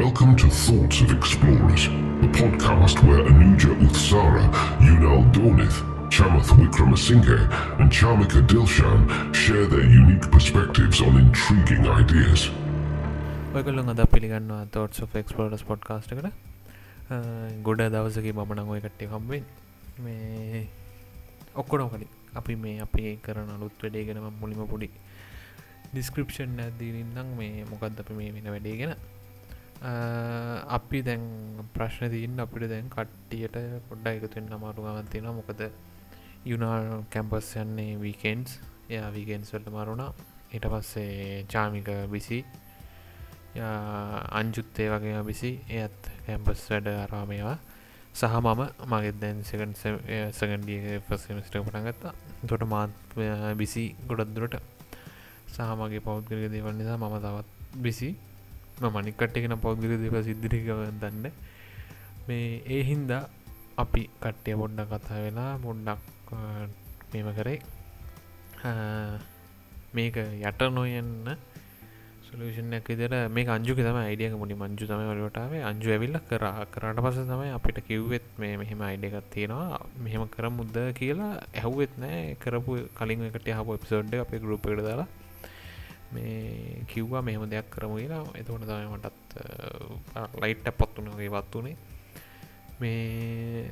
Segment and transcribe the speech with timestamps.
[0.00, 1.82] Welcome to Thoughts of Explorers,
[2.22, 4.44] the podcast where Anuja Uthsara,
[4.84, 5.80] Yunal Dornith,
[6.14, 7.36] Chamath Wickramasinghe,
[7.78, 12.46] and Charmika Dilshan share their unique perspectives on intriguing ideas.
[13.58, 16.30] ඔයකල්ලො අද පිළිගන්නවා thought ෝ ක්ස්පලෝටස් podcast කර
[17.68, 19.46] ගොඩ දවසක මමනං ඔය කට්ටේ කම්බෙන්
[20.08, 20.64] මේ
[21.62, 24.92] ඔක්කොනොකනි අපි මේ අපි කරන අලුත් වැඩේගෙනම මුලිම පොඩි
[25.92, 29.00] ඩිස්ක්‍රපෂන් ඇදීරන්නම් මේ මොකක්ද අපි මේ වෙන වැඩේගෙන
[29.80, 31.22] අපි දැන්
[31.72, 33.56] ප්‍රශ්න තිීන් අපිට දැන් කට්ටියට
[33.88, 35.62] පොඩ්ඩ එකතුෙන් අමාරු ගමන්තින මොකද
[36.44, 38.58] යුනාල් කැම්පස් යන්නේ වීකෙන්ස්
[38.88, 40.12] ය වීගෙන්ස් වලට මරුණා
[40.50, 42.44] ඊට පස්සේ චාමික විසි
[43.56, 47.58] අංජුත්තේ වගේ බිසි එයත් කැම්පස් වැඩ අරාමේවා
[48.14, 49.72] සහ මම මගේ දැන් සකන්
[50.32, 52.12] සගන්ඩිය පස්සමස්ට පටන්ගත්තා
[52.46, 52.90] තොට මාත්
[53.56, 54.56] බිසි ගොඩක්දුරට
[55.48, 58.10] සහ මගේ පෞද්ගලික දේවල් නිසා මම තවත් බිසි
[58.80, 60.64] මනිකට්ටගෙන පෞද්ගල දේව සිද්ධිරික
[61.00, 61.26] දන්න.
[62.28, 63.22] මේ ඒ හින්දා
[63.76, 66.00] අපි කට්ටය පොඩ්ඩ කතා වෙලා මොඩ්ඩක්
[67.12, 67.58] මෙම කරේ.
[69.94, 71.30] මේක යට නොයන්න
[72.26, 76.44] සලෂනයක් විදර මේ අංජු තම අයිඩියක මුණි මංජු තම වලටාවේ අංජු ඇවිල්ල කර
[76.74, 79.80] කරට පස තමයි අපිට කිව්වෙත් මේ මෙහෙම අයිඩියකත් තියෙනවා.
[80.04, 85.08] මෙහෙම කර මුද්ද කියලා ඇහුවෙත් නෑ කරපු කලින් එකට හපු එපිසෝඩ් අපේ ගරුප්පට දාලා.
[86.10, 88.24] මේ කිව්වා මෙහෙම දෙයක් කරමු කියලා.
[88.34, 89.30] එතකොට තමයි මටත්
[90.36, 91.76] ලයිට්ට පත්තුනගේ වත් වනේ
[92.80, 93.64] මේ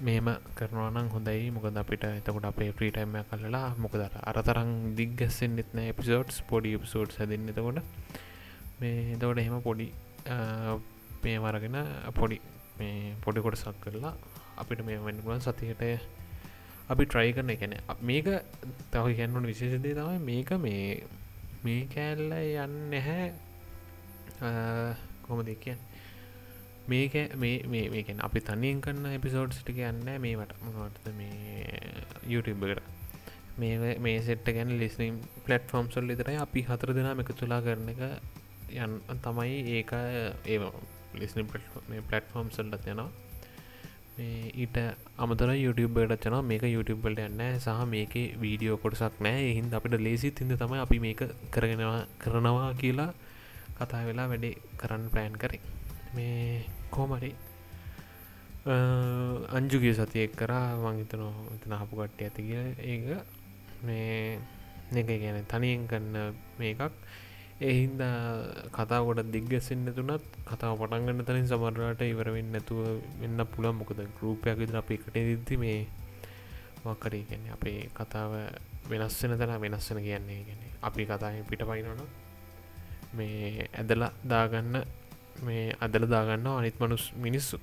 [0.00, 1.50] මේම කරනවානම් හොඳයි.
[1.50, 7.82] මොකද අපිට එතකොට අපේ ප්‍රීටයිම කල්ලා මොකදර අරතරං දිග්ගස්සෙන් නෙත්න එපිසෝඩ්ස් පොඩි එපිසෝඩ් හැදන්න එතකොට.
[8.80, 9.88] මේ එතකොට එහෙම පොඩි
[11.22, 11.78] මේ වරගෙන
[12.14, 12.40] පොඩි
[12.78, 14.14] මේ පොඩි කොටසක් කරලා
[14.56, 15.82] අපිට මේ වන්නගුවන් සතියට
[16.88, 18.28] අපි ට්‍රයි කරන එකැන මේක
[18.90, 20.84] තව ගැන්නුට විශේෂදේ තමයි මේක මේ
[21.64, 23.26] මේ කෑල්ල යන්න නැහැ.
[25.26, 25.80] කොම දෙකයන්
[26.88, 31.66] මේක මේ මේකෙන් අපි තනියෙන් කන්න එපිසෝඩ්ස්ට කියන්න මේට මොනවටද මේ
[32.26, 32.82] YouTube එකට.
[33.58, 38.02] මේ මේ සෙට්ට ගැන ලිස්නම් පලට්ෆෝම් සොල් ඉතරයි අපි හතර දෙනා එක තුලා කරන එක
[38.76, 39.92] යන් තමයි ඒක
[40.46, 40.58] ඒ
[41.14, 43.10] ලිස්න පලට්ෆෝම් සල්ලත් යනවා.
[44.54, 44.76] ඊට
[45.16, 50.52] අමතර YouTubeට චන මේක YouTubeට යන්න සහ මේක වීඩියෝ කොටසක් නෑ එහින් අපිට ලේසි තිද
[50.54, 53.12] තමයි අපි මේක කරගෙනවා කරනවා කියලා
[53.78, 55.60] කතා වෙලා වැඩේ කරන්න ප්ලෑන් කරේ.
[56.14, 57.32] මේ කෝමරි
[59.50, 63.04] අංජුගේ සතියෙක් කරා මංහිතනෝ එතන හපු කට්ටය ඇති කිය ඒක
[63.82, 64.38] මේ
[64.92, 66.92] එක ගැන තනියෙන් කන්න මේකක්.
[67.60, 68.00] එහින්ද
[68.72, 72.80] කතා ගොඩ දිග්ගස්සෙන්න්න තුනත් කතාව පටන්ගන්න තනින් සමරට ඉවරවෙන්න නැතුව
[73.20, 75.80] වෙන්න පුළන් මොකද ගරුපයක් විදිර අප එකට දිද්දි මේ
[76.84, 78.32] මක්කරී කියන්නේ අපේ කතාව
[78.90, 82.00] වෙනස්සෙන තැන වෙනස්සෙන කියන්නේ ගැන අපි කතාය පිට පයිනොන
[83.12, 84.80] මේ ඇදලා දාගන්න
[85.42, 87.58] මේ අදල දාගන්න අනිත් මනුස් මිනිස්සු.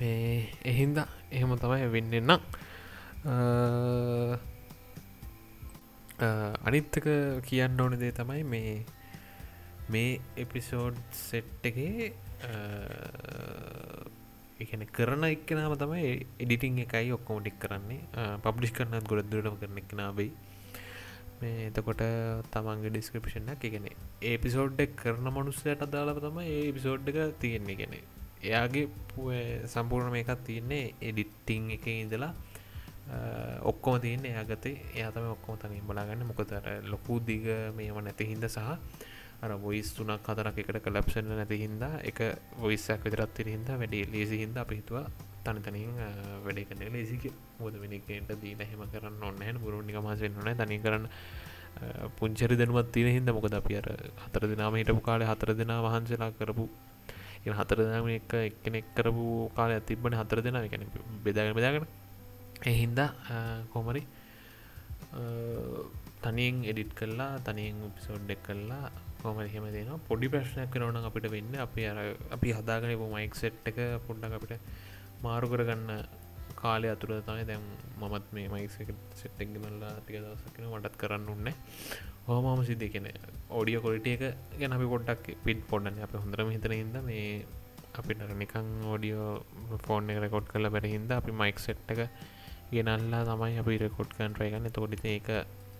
[0.00, 0.98] මේ එහින්ද
[1.30, 2.40] එහෙම තමයි වෙන්නෙන්නම්
[6.64, 7.06] අනිත්තක
[7.46, 8.72] කියන්න ඕන දේ තමයි මේ
[9.88, 12.10] මේ එපිසෝඩ් සෙට්ටගේ
[14.60, 16.08] එකන කරන එක්කනම තමයි
[16.38, 18.00] එඩිටිං එකයි ඔක්කොමටික් කරන්නේ.
[18.40, 20.30] පබ්ලිස් කරන්නත් ගොඩ දුරම කරන එකනාවෙයි
[21.40, 22.02] මේ එතකොට
[22.50, 23.88] තමන්ගේ ඩිස්ක්‍රපෂන් එක ගෙන
[24.24, 27.76] ඒපිසෝඩ්ඩක් කරන මනුස්සයට අදාලව තම ඒ පිසෝඩ් එක තියෙන්නේ.
[27.76, 27.94] ගෙන
[28.42, 28.88] එයාගේ
[29.66, 32.32] සම්පූර්ණ මේකත් තියන්නේ එඩිට්ටිං එක ඉඳලා.
[33.62, 36.24] ඔක්කොම තියන්නේ එයාගතේ එයාතම ඔක්කොම තනින් බලාගන්න.
[36.24, 37.44] මොකතර ලොකු දිග
[37.76, 38.62] මේම නැති හින්ද සහ
[39.42, 42.18] අර වොයිස් තුනක් කතරක් එකට කලප්සන්න නැති හින්දා එක
[42.58, 45.06] වොයිස්සක් විතරත්තිර හින්දා වැඩේ ලේසි හින්ද අපිහිතුවා
[45.44, 45.96] තනි තනින්
[46.44, 47.24] වැඩේ කන ලේසික
[47.58, 51.06] මුද වෙනකට දීන හෙම කරන්න ඔන්න බුරුණික මසෙන්න්න තනි කරන්න
[52.16, 53.88] පුංචරි දැනුවත් තියෙන හිද මොකද අප අර
[54.22, 56.64] හතර දෙනාම හිටපු කාලේ හතර දෙනා වහන්සේලා කරපු
[57.52, 60.62] හතර දෙනාම එක එක්කෙනෙක් කරපු කාලය තිබන හතර දෙනා.
[60.62, 60.88] එකැන
[61.24, 61.86] බෙදාගෙන බෙදාගෙන.
[62.64, 63.10] එහින්දා
[63.68, 64.02] කොමරි
[66.22, 68.88] තනියෙන් එඩිට් කරලා තනියෙන් උපිසෝඩ්ඩෙක් කරලා
[69.24, 71.54] කොමරි හෙම දෙන පොඩි ප්‍රශ්නයක් කරන අපිට වෙන්න.
[71.58, 71.98] අපි අර
[72.30, 74.54] අපි හදාගෙන මයික් සෙට් එක පොඩ්ඩක් අපිට
[75.24, 75.90] මාරු කරගන්න
[76.56, 77.64] කාලය අතුර තමයි දැම්
[78.00, 81.48] මමත් මේ මයික් සෙට්ටක් ගනල්ලා ටික දවසක්ෙන වටත් කරන්න උන්න.
[82.26, 83.06] හෝමම සිද්ධ කෙන
[83.50, 84.24] ඕඩිය කොලිටිය එක
[84.60, 87.26] ගැන අපි පොඩ්ඩක් පිට් පොඩ්ඩන්න අප හොඳරම හිතන හිද මේ
[87.94, 89.28] අපිට නිකං ඕඩියෝ
[89.86, 92.00] ෆෝන් එක රෙකොඩ් කල බැරහින්ද අපි මයික් සෙට් එක
[92.72, 95.28] ගෙනල්ලා තමයි අපි රෙකොඩ් කන්ට්‍රයගන්න තෝඩිත ඒක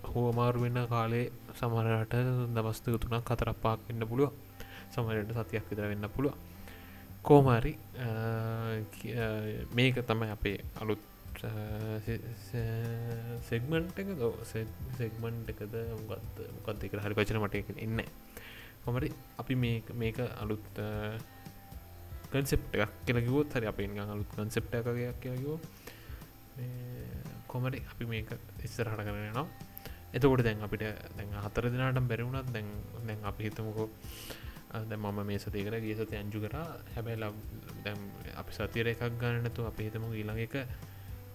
[0.06, 2.14] හෝ මාරු වෙන්න කාලේ සමරට
[2.50, 4.30] දමස්තක තුනක් කතරක් පාක් වෙන්න පුළුව
[4.90, 6.34] සමරට සතියක් විතර වෙන්න පුළුව
[7.22, 7.72] කෝමාරි
[9.72, 11.02] මේක තමයි අපේ අලුත්
[13.42, 14.08] සෙගමන්ට එක
[14.98, 15.74] සෙගමන්ට් එකද?
[16.02, 18.00] මොකත් මොකත් එක හරි වචන මට එක එන්න
[18.84, 19.08] කොමරි
[19.38, 20.64] අපි මේ මේක අලුත්
[22.30, 25.58] කන්සෙප් එකක් කියලකිවොත් හරි අපේ අලුත් කන්සෙප්ට එකගයක් කියලකිවෝ
[27.48, 28.28] කොමරි අපි මේක
[28.62, 29.46] ඉස්සරහට කරනවා
[30.14, 30.84] එතකොට දැන් අපිට
[31.16, 32.69] දැන් හතර දිනාට බැරිවුණත් දැන්
[33.06, 33.88] දැන් අපි හිතමුකෝ
[34.84, 36.56] දැ මම මේ සතිකර ගේ සති අංජු කර.
[36.94, 37.37] හැබැයි ලබ්
[37.84, 38.00] දැම්
[38.37, 40.56] අපි සතිර එකක් ගන්නතු අප හිතම ඊළඟ එක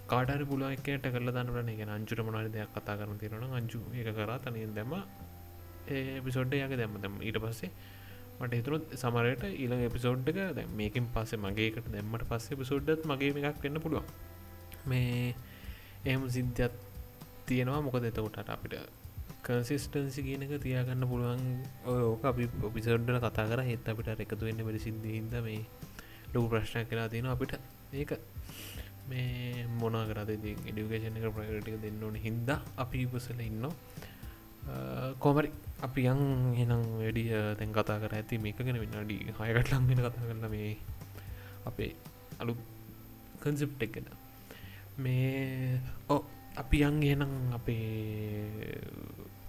[0.07, 4.31] කාටර පුල එකට කල දන්නන එක අංචුට මොනාද දෙයක් කතා කරන තිරන අංචු එක කර
[4.45, 4.93] තනින් දැම
[5.89, 7.71] එපිසෝඩ් යක දැම දැම ඊට පස්සේ
[8.39, 13.63] මට හිතුරුත් සමරයට ඊළඟ එපිසෝඩ් එක දැ මේකින් පස්සේ මගේකට දැම්මට පස්සේ පිසෝඩ්ඩත් මගේ එකක්
[13.63, 14.07] වෙන්න පුළුවන්.
[14.87, 15.35] මේ
[16.05, 16.77] එහම සිද්ධත්
[17.49, 17.81] තියෙනවා.
[17.81, 18.75] මොකද එතකොටට අපිට
[19.43, 21.43] කන්සිස්ටන්සි කියනක තියාගන්න පුළුවන්
[21.87, 22.23] ඕක.
[22.25, 23.61] අපි ඔපිසඩ්ඩල කතා කර.
[23.63, 25.61] හිත් අපිට එකතු වෙන්න වැඩි සිද්ධ හිද මේ
[26.33, 27.53] ලොකු ප්‍රශ්න කලා තියෙන අපිට
[27.93, 28.11] ඒක
[29.09, 33.65] මේ මොනා කරද එඩිකේෂන එක ප්‍රයටක දෙන්න ඕන හින්ද අපි ඉපසල ඉන්න
[35.17, 35.49] කොමරි
[35.81, 36.21] අපි යන්
[36.55, 40.73] එනම් වැඩිය තැන් කතා කර ඇති මේකගෙන විනාඩි හයකට ලම්ගෙන කතා කරන මේ
[41.65, 41.91] අපේ
[42.39, 42.53] අලු
[43.41, 44.11] කන්සෙප් එක්කෙන
[44.97, 45.79] මේ
[46.09, 46.21] ඕ
[46.59, 48.79] අපි යන් එනම් අපේ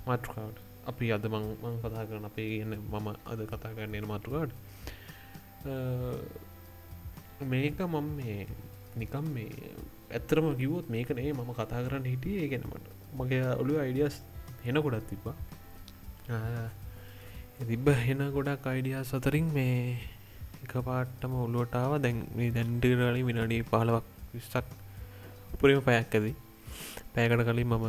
[0.06, 4.50] මාට්‍රකාඩ් අපි අද මං කතා කරන අපේ කියන්න මම අද කතා කරන්නන මාට්‍රකාඩ්
[7.44, 8.46] මේක මම මේ
[8.96, 9.72] නිකම් මේ
[10.10, 14.16] ඇත්තරම කිවොත් මේකනේ මම කතා කරන්න හිටිය ඒගෙනමට මගේ ඔලු අයිඩියස්
[14.64, 15.36] හෙන ගොඩත් තිබ්බා.
[17.62, 19.98] තිබ්බ හෙන ගොඩක් අයිඩිය සතරින් මේ
[20.64, 24.66] එක පාට්ටම ඔල්ලුවටාව දැන් මේ දැන්ඩරලි විනාඩී පාලවක් විස්සක්
[25.54, 26.36] උපරිම පැයක් ඇදී
[27.14, 27.86] පෑකට කලින් මම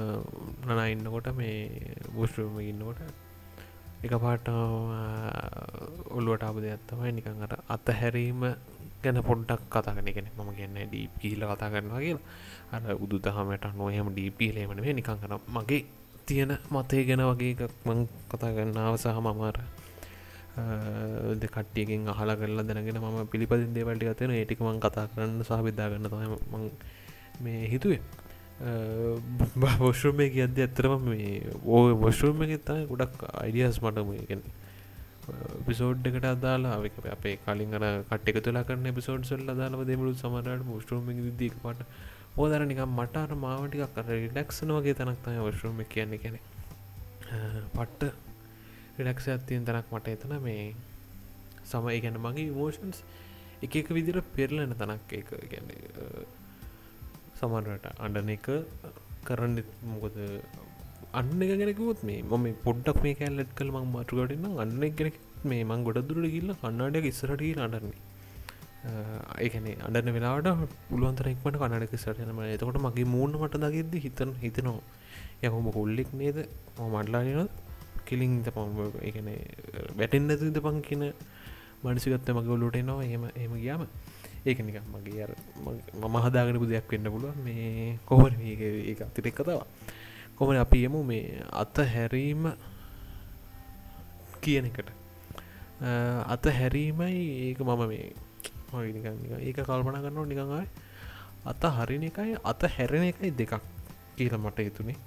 [0.65, 1.57] නනා ඉන්නකොට මේ
[2.15, 3.01] බුෂ්ම ඉන්නකොට
[4.01, 4.47] එක පාට
[6.11, 8.41] ඔල්ලුවට අප දෙයක්ත්තමයි නිකන් අර අතහැරීම
[9.03, 12.25] ගැන පොඩ්ඩක් කතා කන කෙන ම කියන්න ඩීප් කියීල කතා කරනවා කියලා.
[12.71, 15.81] අර උදු දහමට නොයම ඩීපීලේමන මේ නිකං කන මගේ
[16.25, 17.99] තියෙන මතය ගැන වගේ එකක් මං
[18.31, 19.57] කතා කරන්නාව සහ මමාර
[21.35, 26.09] ද කට්ටියකින් අහලා කරලා දැනගෙන ම පිළිපදින් දේවල්ටි ගතන ඒටික මං කතා කරන්න සහ විදාගන්න
[26.09, 26.65] තම
[27.43, 28.01] මේ හිතුවේ.
[29.79, 34.43] වොෂුම කියද ඇත්තරම මේ ඕ වොෂුම එකතයි ගොඩක් අයිඩියස් මටම ගෙන
[35.65, 36.77] පිසෝඩ් එකට අදාලා
[37.11, 41.87] අපේ කලින් අර කට්ක තුලා කරන පිසෝඩ් සල්ල දාලාව දෙමුළු සමරට මුස්ට්‍රෝම දික් පට
[42.37, 46.39] ඕදර නිකම් මට අර මාවටිකක් කර රිඩක්ෂන වගේ තනක්තය වශරුම කියන්නේ කෙනෙ
[47.73, 48.13] පට්ට
[48.99, 50.67] රිඩක්ෂ ඇත්තියෙන් තනක් මට එතන මේ
[51.63, 53.01] සම ගැන මගේ මෝෂන්ස්
[53.61, 55.73] එක එක විදිර පෙරලන තනක් එක ගැන
[57.41, 58.47] සමරට අඩන එක
[59.27, 59.57] කරන්න
[59.91, 60.17] මොකද
[61.13, 65.85] අන්න එක ගැනකුත් මේ මොම පොඩ්ඩක් මේ කෑල්ලට් කළ මං මටුකටන්න අන්න කෙනෙක් මේ මං
[65.87, 68.09] ගොඩ දුර ගිල්ල කන්නාඩක ඉස්සරටී අඩන්නේ
[69.39, 70.47] ඒකනේ අඩන වෙලාට
[70.87, 74.81] පුළුවන්තරෙක්මට කනඩක සටනම එතකොට මගේ මූුණ මට දගෙද හිතන හිතනවා.
[75.43, 76.37] යහොම කොල්ලෙක් නේද?
[76.87, 77.49] මඩලාන
[78.05, 79.29] කිලින් පම් එකන
[79.99, 81.03] වැටෙන් ඇතිද පං කියන
[81.83, 83.05] මනසිගත්ත මගේ ඔලුට එනවා.
[83.05, 83.85] එම එම ගියාම
[84.45, 85.31] ඒක නිකම් මගේ අර
[85.95, 89.61] මම හදාගෙනපු දෙයක් වෙන්න පුළුව මේ කොහර ඒ අතිරෙක් කතාව
[90.37, 92.43] කොමන අපි එමු මේ අත හැරීම
[94.41, 94.89] කියන එකට?
[96.25, 98.13] අත හැරීමයි ඒක මම මේ
[99.41, 100.65] ඒක කල්පන කරන්න නිකඟයි
[101.43, 103.53] අත හරින එකයි අත හැරෙන එකයි දෙකක්
[104.15, 104.97] කියල මට යුතුනේ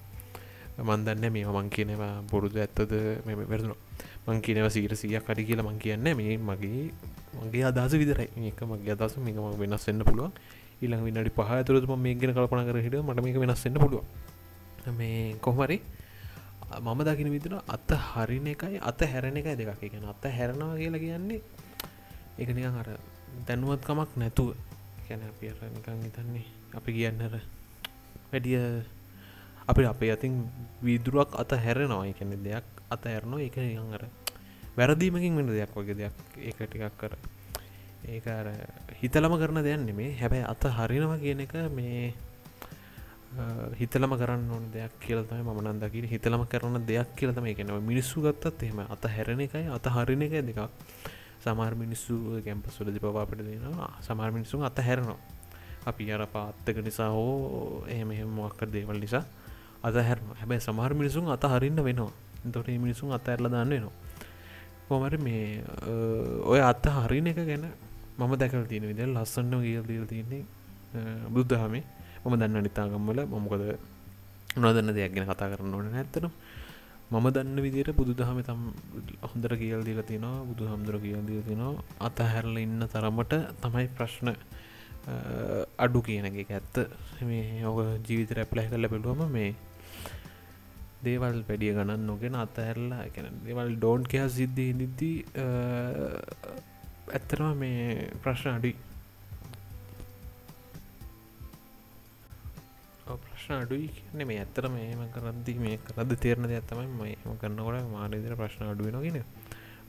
[0.79, 2.93] මන්දන්න මේ මං කියනවා බොරුදු ඇත්තද
[3.27, 3.75] මෙම වැරදුන
[4.27, 6.85] මං කියනව සීර සියක් අඩි කියලා මං කියන්න මේ මගේ
[7.41, 10.33] මගේ අදස විදරයි ඒක මගේ අදස මේකම වෙනස් වෙන්න පුළුවන්.
[10.83, 14.07] ඉළඟ විනඩි පහ තුරතුම මේ ගෙන කල්පන කර හිට මට මේක වෙනස්සන්න පුළුවන්.
[14.99, 15.81] මේ කොහමරි
[16.81, 19.83] මම දකින විදිර අත හරින එකයි අත හැරණ එකයි දෙකක්.
[19.93, 21.41] ගැන අත හැරනවා කියලා කියන්නේ
[22.39, 22.89] එක නිකං අර
[23.47, 24.55] දැනුවත්කමක් නැතුව.
[25.09, 27.35] කැන අප නිකං හිතන්නේ අපි කියන්නර
[28.33, 28.83] වැඩිය
[29.69, 30.33] අපි අපේ අතින්
[30.83, 33.41] වීදුරුවක් අත හැරෙනවා එකන දෙයක් අත ඇරනවා.
[33.41, 34.05] එක නිකං අර
[34.77, 36.17] වැරදීමකින් වෙන දෙයක් වගේ දෙයක්.
[36.39, 37.17] ඒක ටිකක් කර
[38.07, 38.27] ඒක
[39.01, 42.13] හිතලම කරන දෙයන්න මේ හැබැයි අත හරිනවා කියන එක මේ
[43.75, 49.05] හිතලම කරන්න ඕන දෙයක් කියලතම මනන්දකිට හිතලම කරන දෙයක් කියලතම එකනව මිනිස්සු ගත්තත් එහෙම අත
[49.07, 50.71] හැරණ එකයි අත හරින එක දෙකක්.
[51.41, 53.91] සමාර් මිනිස්සු ගැම්පස්වල දිපවාපට දෙනවා.
[54.01, 55.19] සමාර් මිනිසුන් අත හැරනවා.
[55.87, 59.25] අපි අර පාත්තක නිසා හෝ එහෙම එහෙම මොක්කර දේවල් නිසා
[59.83, 62.13] අත හැරම හැබැයි සමහර මිනිසුන් අත හරින්න වෙනවා.
[62.53, 63.93] තොට මිනිසුන් අත ඇරල දන්න වෙනවා.
[64.89, 65.65] කොමට මේ
[66.53, 67.65] ඔය අත්ත හරින එක ගැන
[68.19, 70.43] මම දැකල් තියෙන විදල් ලස්සන්න කියල් දීල තියන්නේ
[71.35, 71.85] බුද්ධහමේ.
[72.25, 73.63] මම දන්න නිතාගම්වල මොමකද
[74.57, 76.31] නොදන්න දෙයක් ගැන කතා කරන්න ඕන ඇත්තනම්
[77.11, 78.61] මම දන්න විදියට බුදු දහම තම්
[79.31, 81.83] හොඳර කියල් දීල තිනවා බුදු හමුදුර කියල් දීල තිනවා.
[82.07, 84.29] අතහැරල ඉන්න තරමට තමයි ප්‍රශ්න
[85.85, 86.77] අඩු කියනගේ ඇත්ත.
[87.29, 89.51] මේ ඕක ජීවිත රැප්ලයි කල බැලුවම මේ
[91.05, 95.17] දේවල් වැඩිය ගණන් නොගෙන අතඇරලා ගැන දේවල් ඩෝන්් කයා සිද්ධ නිද්දී
[97.11, 98.77] ඇත්තරම මේ ප්‍රශ්න අඩුයි.
[103.25, 108.35] ප්‍රශ්න අඩුයි කියන්නේ මේ ඇත්තර මේම කරද්දි මේ කරද තේරණ දෙයක් තමයි මම කරන්නකොට මානදිර
[108.41, 109.19] ප්‍රශ්න අඩුවෙනගෙන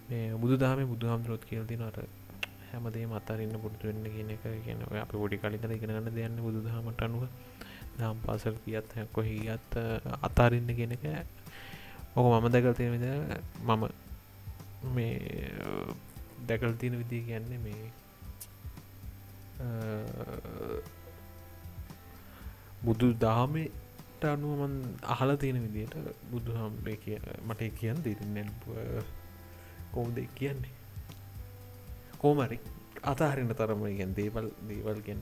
[0.10, 2.00] මේ බුදු දහම බුදු හාමුදුරොත් කියල්ති නට
[2.72, 4.44] හැමදේ මතරන්න පුරතු වෙන්න කියන එක.
[4.66, 7.24] කියන අප පොඩි කලින්ද ඉගෙනගන්න දෙයන්න බුදු දහමට අනුව.
[7.98, 9.78] දම් පාසල් කියත් හැකො හිගත්
[10.22, 11.06] අතාරන්න කියන එක
[12.16, 13.06] ඕක මම දැකල් තියෙන විද
[13.62, 13.84] මම
[14.96, 15.16] මේ
[16.48, 17.86] දැකල් තියෙන විදිී කියන්නේ මේ
[22.84, 25.96] බුදු දාමට අනුවමන් අහල තියෙන විදියට
[26.32, 28.50] බුදු හම්බේ කිය මට කියන්න දිරන්න
[29.92, 30.74] කෝම්ද කියන්නේ?
[32.18, 32.60] කෝමරි
[33.04, 35.22] අතාහරින්න තරම ගැන් දේවල් දේවල්ගෙන්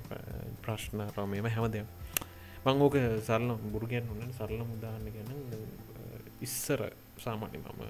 [0.61, 1.87] ප්‍රශ්න රමයම හැමදයක්
[2.65, 5.31] මං ඕක සරල බුරුගෙන් උන්න සරල මුදාන්න ගැන
[6.41, 6.81] ඉස්සර
[7.17, 7.81] සාමාන්‍ය මම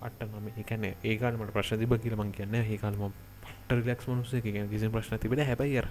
[0.00, 3.02] අට නම එකන ඒකාලමට ප්‍රශ්න තිබ කියල මං කියන්න ඒකාල්ම
[3.42, 5.86] පට රිලක්ස් මනුසේ කියෙන කිසි ප්‍රශ්න තිබෙන හැබයිර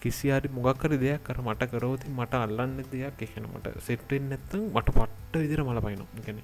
[0.00, 3.20] කිසියාරි මොගක්කර දෙයක් කර මට කරෝති මට අල්ලන්න දෙයක්.
[3.20, 6.40] එකන මට සෙට්ටෙන් නැත්තම් මට පට්ට විදිර මල පයින ගැන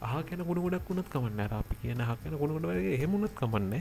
[0.00, 3.74] ආහ කැන ගුණ ගොඩක් වුණත් කමන්න රාපි කියන හ කැන ගුණ ගොඩ හෙමුණත් කමන්න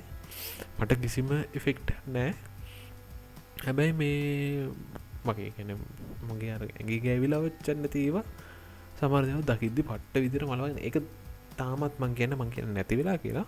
[0.77, 2.33] මට කිසිම එෆෙක්ට් නෑ
[3.61, 4.19] හැබැයි මේ
[5.25, 5.71] මගේ කැන
[6.29, 8.15] මගේ අර ඇගේ ගෑවිලාවච්චන්න තීව
[8.99, 10.95] සමාර්යව දකිද්දි පට්ට විදිර මලවන්න එක
[11.57, 13.47] තාමත් මං කියන්න මං කියන නැති වෙලා කියලා.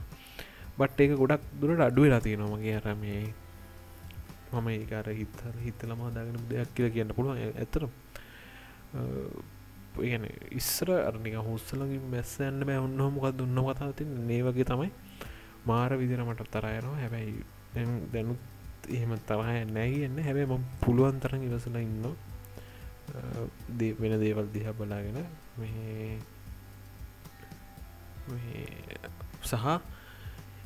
[0.78, 3.24] බට් ඒක ගොඩක් දුරට අඩුව වෙලා තියෙනවා මගේ අර මේ
[4.52, 7.38] මම ඒකාර හිත්තර හිතලම දාගෙන දෙයක් කියල කියන්න පුළුවන්.
[7.56, 7.84] ඇතර
[9.96, 14.92] ගැන ඉස්සර අරනික හුස්සලගේ මැස්සන්න බෑ ඔන්න හොමොකක් දුන්න කතා ති ඒ වගේ තමයි
[15.66, 17.44] මාර විදිර මට තරයනවා හැබැයි
[18.14, 18.42] දැනුත්
[18.92, 22.06] එහෙම තරහය නෑ කියන්න හැබැයි ම පුළුවන් තරන් ඉවසල ඉන්න
[24.00, 25.20] වෙන දේවල් දිහ බලාගෙන
[25.58, 26.18] මේ
[29.44, 29.66] සහ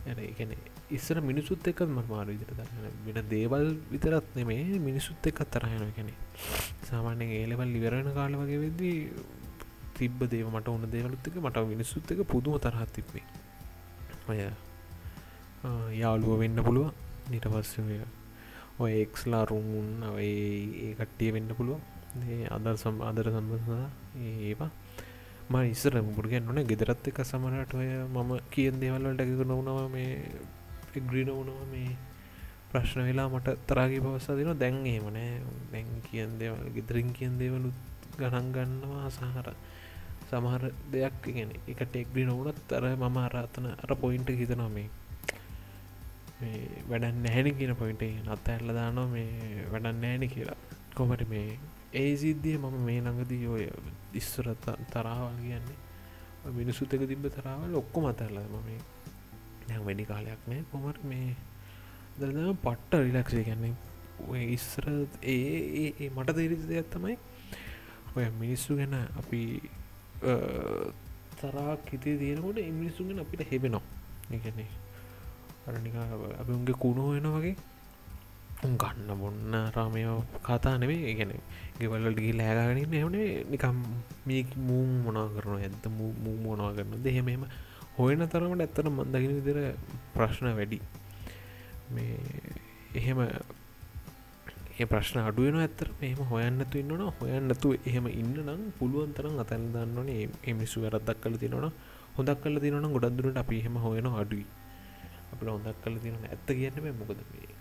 [0.07, 0.51] ඇන
[0.89, 6.13] ඉස්සර මිනිසුත් එකත් මර්මාර විදිර දරන්න වෙන දේවල් විතරත් නෙමේ මිනිසුත් එක්කත් තරහයන කැනෙ
[6.83, 8.99] සාමාන්‍යෙන් ඒලෙවල් ලිවරණ කාල වගේ වෙද්දී
[9.95, 13.25] තිබ්බ දේව මට ඕන දේවලුත් එක මට මිනිස්සුත් එක පුදුම තරහත් තිබේ
[14.27, 14.39] ඔය
[15.93, 17.04] යාළුව වෙන්න පුළුවන්.
[17.29, 17.81] නිට පස්සය
[18.79, 19.89] ඔය එක්ස්ලා රුමුන්
[20.19, 21.81] ඒ කට්ටිය වෙන්න පුළුවන්.
[22.51, 23.69] අදර් සම් අදර සම්බඳ
[24.21, 24.71] ඒවා.
[25.45, 30.11] ම ඉස්සර මුරගෙන් නොන ගෙදරත් එක සමරට ඔය මම කියෙන් දේවල්වලට එකක නොවනව මේ
[30.95, 31.91] එග්‍රීන වනවා මේ
[32.71, 35.31] ප්‍රශ්න වෙලා මට තරාගේ පවස්සා දෙන දැන් ඒමනෑ
[35.71, 37.77] දැන් කියන් දේවල් ගෙදරින් කියන් දේවලුත්
[38.17, 39.47] ගණන් ගන්නවා සහර
[40.29, 41.21] සමහර දෙයක්.
[41.27, 44.89] ගෙන එකට එක්ග්‍රී නොවනත් අර මම අරාතන අර පොයින්ට හිතනවා මේ
[46.39, 50.57] වැඩන් නැහැනි කියන පොයින්ට නත්ත ඇල්ල දානවා මේ වැඩන් නෑන කියලා.
[50.95, 51.59] කොමට මේ
[51.93, 53.65] ඒ සිද්ධිය මම මේ ළඟදී ඔය
[54.13, 55.79] ඉස්සරත තරාවල් කියන්නේ.
[56.51, 58.79] මිනිසුත් එක තිබ තරාවල් ඔක්කො මතරල ම මේ.
[59.67, 60.63] දැ වැඩි කාලයක් නෑ.
[60.71, 61.35] කොමට මේ
[62.19, 63.73] දරදම පට්ට රිලක්ෂේ කියන්නේ
[64.27, 64.85] ඔය ඉස්සර
[65.23, 67.17] ඒ මට තේරිසි දෙයක් තමයි
[68.15, 69.41] ඔය මිනිස්සු ගැන අපි
[71.39, 73.85] තරා හිතේ තියෙනකොට ඉමිනිස්සුගෙන අපිට හෙබෙනවා.
[74.31, 74.84] එකන්නේ
[75.67, 75.95] අරනික
[76.39, 77.55] අපි උන්ගේ කුණු වෙන වගේ
[78.73, 80.03] ගන්න බොන්න රාමය
[80.43, 81.33] කතා නෙවේ ගැන
[81.77, 83.77] ගෙවල්ලටගේ ලෑගනින් එවනේ නිකම්
[84.25, 87.45] මේ මූ මොනා කරන ඇද මූ මොනා කරන දෙහෙමම
[87.97, 89.59] හොයන තරමට ඇත්තන මන්දගෙන විදිර
[90.13, 90.79] ප්‍රශ්න වැඩි.
[91.89, 92.17] මේ
[92.93, 93.19] එහෙම
[94.75, 100.27] ඒ ප්‍රශ්න අඩුවෙන ඇත්තර මෙහම හොයන්නතු ඉන්නන හොයන්නතු එහෙම ඉන්න නම් පුළුවන් තරම් අතැල් දන්නනේ
[100.45, 101.67] එමිසු වැරදක් කල තිනවන
[102.17, 104.45] හොදක් කල තිනවන ගොඩක්දුරට අපි එහෙම හොයන අඩුයි.
[105.35, 107.51] අප හොදක් කල තිනන ඇත්ත කියන්න මොකද මේ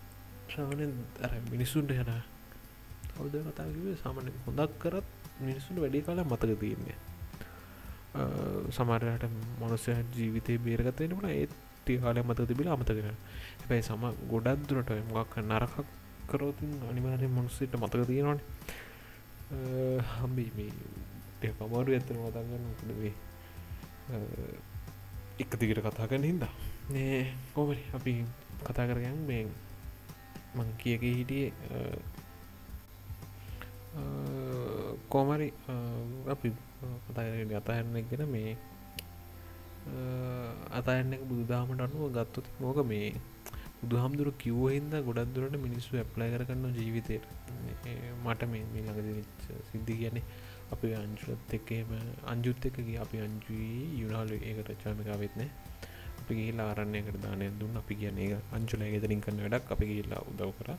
[0.49, 0.87] ශ්‍රාවනය
[1.21, 2.15] අර මිනිස්සුන්ට යන
[3.15, 5.07] හවද කතාකිවේ සාමන හොඳක් කරත්
[5.41, 6.97] මිනිස්සුන්ට වැඩි කාල මතක තියන්නේ.
[8.71, 9.25] සමරයට
[9.61, 11.53] මොනසය ජීවිතය බේරගතයෙන වන ඒත්
[11.97, 13.09] කාලය මත තිබිල අමතගෙන
[13.61, 15.89] හැබැයි සම ගොඩක් දුරට මොක් නරකක්
[16.29, 18.41] කරෝතින් අනිවාරය මනුස්සට මතක තියෙනවාන.
[20.13, 23.15] හම්බි මේ පමාරු ඇත්තන වතගන්න මොකදවේ
[25.39, 26.55] එක දිගට කතා කරන හින්දා.
[26.87, 28.13] නෑ කොමරි අපි
[28.61, 29.21] කතා කරගන්න?
[29.27, 29.45] මේ
[30.57, 31.53] මං කියක හිටියේ
[35.09, 35.49] කෝමරි
[36.29, 36.49] අපි
[37.07, 38.25] කතාරට අතහරන්න ගෙන.
[38.29, 38.57] මේ
[40.73, 43.09] අතයන්න බුදුදාමට අනුව ගත්තොත් මෝක මේ
[43.81, 47.25] බුදු හාමුදුර කිව්වහින්ද ගොඩක් දුරට මිනිස්සු ඇප්ලයි කරන්න ජීවිතයට
[48.25, 49.09] මට මේ මේ ළඟද
[49.71, 50.25] සිද්ධි කියන්නේ
[50.73, 51.93] අපි අංචුලත් එක්කම
[52.27, 55.64] අංජුත් එකගේ අපි අංජුයි යුනාලු ඒකට චාමිකා වෙත්නෑ
[56.25, 57.77] අපි ගේලා ආරණයකට දානය දුන්න.
[57.77, 59.73] අපි කියන්නේ අංචුල ගෙදරින් කන්න වැඩක්.
[59.77, 60.71] අපි ගේලා උදව් කර.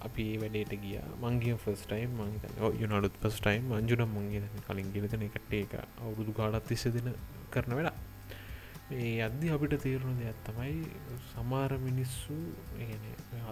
[0.00, 0.98] අපි වැඩේට ගිය.
[1.20, 7.12] මංගේ ෆස්ටයිම් මංතන යුනඩුත් පස්ටයිම් අංජුනම් මංගේ කලින් ගෙලතන එකට ඒක අවුරුදු කාලත් තිස්ස දෙන
[7.50, 7.96] කරන වෙලා
[8.92, 10.74] ඒ අද්දි අපිට තේරුණු දෙයක් තමයි
[11.30, 12.36] සමාර මිනිස්සු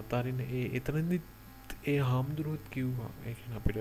[0.00, 1.26] අතාරන්න ඒ එතනදිත්
[1.84, 3.10] ඒ හාමුදුරුවත් කිව්වා.
[3.26, 3.78] ඒ අපිට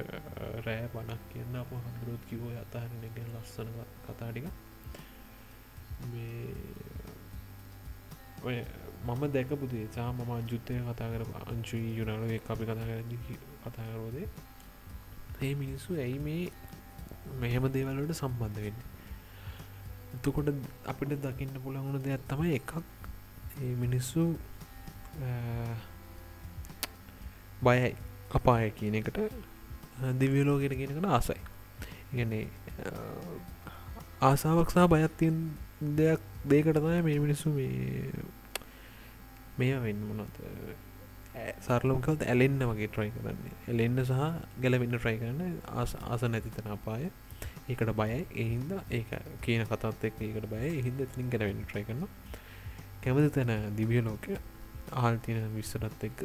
[0.66, 3.70] රෑ බණක් කියන්න අප හමුදුරුවත් කිවෝ අතාරන්න ගැන ලස්සන
[4.06, 4.48] කතාටික
[8.44, 8.58] ඔය
[9.06, 13.02] මම දැකපුදේ සා මම අංජුත්තය කතා කර අංචුයි යුනාලුවේ අපි කතා කර
[13.64, 14.28] කතාකරෝදේ
[15.42, 16.52] ඒ මිනිස්සු ඇයි මේ
[17.40, 18.80] මෙහෙම දේවල්ලට සම්බන්ධ වෙන්න?
[20.14, 20.50] එතකොට
[20.86, 22.72] අපිට දකින්න පුළඟුණු දෙයක් තමයි එකක්.
[23.62, 24.22] ඒ මිනිස්සු
[27.62, 27.96] බයයි
[28.32, 29.20] අපාය කියන එකට
[30.20, 31.40] දිවියලෝගෙන කියෙනකට ආසයි.
[32.14, 32.48] ඉගන්නේ
[34.22, 35.38] ආසාවක්සා බයත්තියෙන්
[36.00, 38.12] දෙයක් දේකට තමයි මේ මිනිස්සු මේ
[39.58, 40.36] මේ වෙන්න මොනොත්
[41.66, 43.54] සරලම්කවත ඇලෙන්න්න වගේ ට්‍රයි කරන්නේ.
[43.72, 44.22] එලෙන්න්න සහ
[44.64, 45.42] ගැලවෙන්න ට්‍රයි කරන්න
[45.74, 47.12] ආස නැතිතන අපාය.
[47.70, 48.20] ඒකට බයයි.
[48.44, 49.12] එහින්ද ඒක
[49.44, 52.08] කියන කතත් එක් ඒකට බය හින්ද තින් ගැලවෙන්න ට්‍රයි කරන්න
[53.04, 54.26] කැමති තැන දිවිය ලෝක
[55.04, 56.22] ආල් තියෙන විස්සරත් එක්ක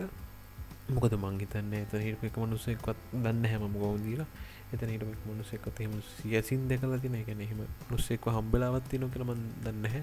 [0.88, 4.28] මොකද මංහිතන්න එත හිරපක මනුසෙක්වත් දන්න හැම ගෝදීලා
[4.72, 10.02] එතන හිටපක් මනුසෙක්කත් එහෙම සියසින් දෙකල තින එක එහෙම නුස්සෙක්ව හම්බලාවත්ති නො කරමන් දන්නහැ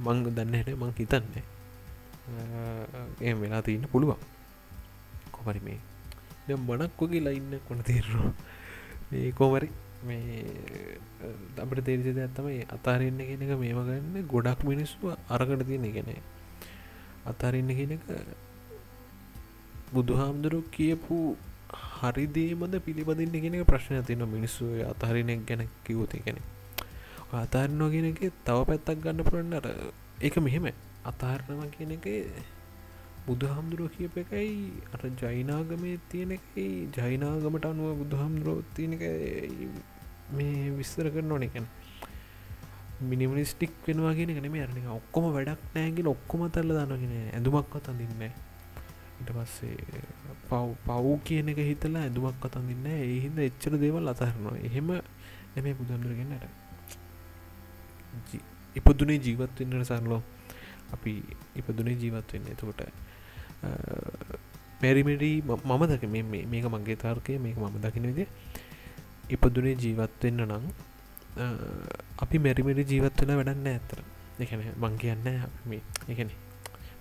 [0.00, 1.44] මංග දන්නට මං හිතන්නේ.
[3.20, 4.20] ඒ වෙලා තියන්න පුළුවන්.
[5.34, 5.80] කොමරි මේ
[6.48, 8.30] මනක් වගේ ලයින්න කොන තේරවා
[9.10, 9.68] මේ කෝමරි
[10.04, 10.98] මේ
[11.58, 16.10] අපට තේරිසිද ඇත්තමයි අතාරන්න කෙනක මේම ගන්න ගොඩක් මිනිස්සු අරකට තියෙන ගෙන
[17.26, 18.02] අතාරන්න කෙනක
[19.94, 21.18] බුදුහාමුදුරු කියපු
[21.98, 26.44] හරිදේමද පිළිබඳන්න කෙනෙක ප්‍රශ්න තින මිනිස්සු අතහරිනෙක් ගැන කිවූති කෙනෙක්
[27.34, 29.66] අතාරනවා කියන එක තව පැත්තක් ගන්න පුරන්නට
[30.20, 30.66] එක මෙහෙම
[31.04, 32.06] අතාරණම කියන එක
[33.24, 34.50] බුදු හාමුදුරුව කියප එකයි
[34.92, 39.04] අට ජයිනාගමේ තියෙන එකයි ජයිනාගමට අනුව බුදු හාමුදුරුව තියෙන එක
[40.32, 41.68] මේ විස්තර කරන ඕනෙකැන
[43.02, 48.24] මිනිමනිස්ටික් වෙනවා කියෙන නෙම අරන ඔක්කොම වැඩක් නෑගෙන ඔක්කොම තල්ල දන්නගෙන ඇඳුමක් අතඳන්න
[49.20, 49.76] ඉට පස්සේ
[50.48, 54.56] පව් පව් කියන එක හිතලා ඇඳුමක් අතඳන්න එහින්ද එච්චර දේවල් අතහරනවා.
[54.60, 54.88] එහෙම
[55.54, 56.44] නෙමේ බුදුන්දුරගෙනට
[58.76, 60.22] ඉපදුනේ ජීවත් වෙන්නට සරලෝ
[60.92, 61.12] අපි
[61.56, 62.50] ඉපදුනේ ජීවත් වෙන්න.
[62.52, 62.80] එතකොට
[64.82, 66.04] මැරිමඩී මම දක
[66.46, 68.26] මේක මගේ තාර්කය මේක මම දකිනද
[69.30, 70.64] ඉපදුනේ ජීවත් වෙන්න නම්
[72.18, 74.00] අපි මැරිමඩි ජීවත් වෙන වැඩන්න ඇතර
[74.38, 75.28] එකන මං කියන්න
[75.66, 76.30] මේ එකන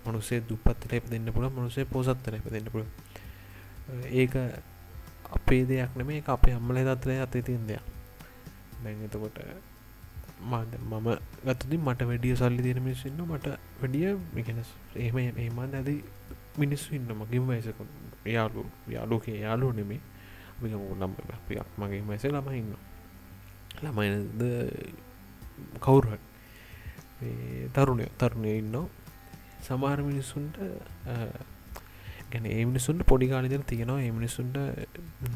[0.06, 2.86] මනුසේ දුපත්තර එප දෙන්න පුළ මනුසේ පෝසත්තර එප දෙන්න පුළ
[4.12, 4.36] ඒක
[5.32, 7.84] අපේ දෙයක් නෙමේ අපේ අම්මල දත්‍රය අතේ තින් දෙයක්.
[8.84, 9.38] දැන් එතකොට
[10.42, 11.08] මද මම
[11.46, 15.90] ගතති මට වැඩිය සල්ලි තියෙන මිනිස්සන්න මට වැඩිය මිගෙනස් එහෙම ඒමන් ඇද
[16.58, 17.80] මිනිස්සු ඉන්න මගින් වයසක
[18.28, 20.02] යාලු යාලෝකේ යාලෝ නෙමේ
[20.62, 21.14] නම්
[21.78, 22.76] මගේ මැස ළම ඉන්න
[23.82, 24.44] ළමයිද
[25.80, 26.20] කවුරුහ
[27.74, 28.76] තරුණය තරුණය ඉන්න
[29.64, 30.56] සමාර මිනිස්සුන්ට
[32.32, 34.00] ගැන ඒ මිනිසුන්ට පොඩි කාලිදර තියෙනවා.
[34.02, 34.58] ඒ මිනිසුන්ට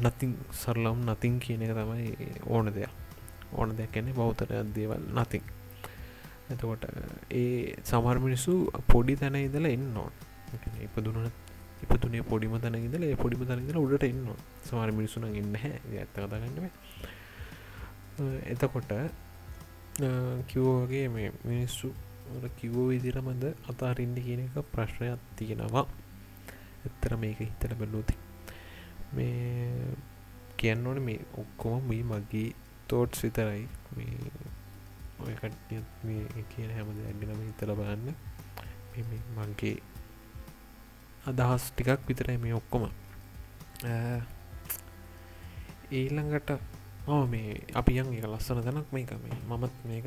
[0.02, 2.92] නතින් සරලම් නතින් කියන එක තමයි ඕන දෙයක්.
[3.52, 5.44] ඕන දැකැනෙ බෞතරයක් දේවල් නතින්
[6.50, 6.88] එතකොට
[7.32, 8.54] ඒ සමර් මිනිස්සු
[8.86, 10.14] පොඩි තැන ඉදලා එන්න ඕන්.
[10.80, 11.46] ඉපදුනත්
[11.82, 14.26] ඉපතුනේ පොඩිම තැන ඉදල පොඩිම තැනදල උඩට එන්න
[14.62, 16.64] සමර මිනිසුන ඉන්න හැ ඇත්ත කතාගන්නව
[18.46, 18.92] එතකොට
[20.46, 21.92] කිවෝගේ මේ මිනිස්සු
[22.58, 25.86] කිවෝ විදිරමද අතාරන්න කියන එක ප්‍රශ්නයක් තියෙනවා.
[26.86, 28.14] එත්තර මේක හිතට බැලූති
[29.16, 29.96] මේ
[30.58, 32.48] කියන්න ඕන මේ ඔක්කොම මේ මගේ
[32.88, 33.62] තෝට්ස් විතරයි.
[33.96, 34.16] මේ
[35.24, 35.72] ඔයකට
[36.06, 38.08] මේ කියන හැමද ඇගනම හිතල බලන්න.
[39.36, 39.76] මගේ
[41.30, 42.84] අදහස් ටිකක් විතරයි මේ ඔක්කොම.
[45.98, 46.50] ඊළඟට
[47.08, 49.10] ඕ මේ අපියන් එක ලස්සන තැනක් මේක.
[49.24, 50.06] මේ මමත් මේක